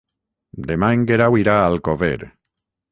Demà 0.71 0.89
en 0.95 1.03
Guerau 1.11 1.39
irà 1.43 1.59
a 1.61 1.71
Alcover. 1.71 2.15